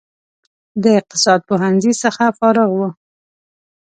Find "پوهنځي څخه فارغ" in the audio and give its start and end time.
1.49-2.69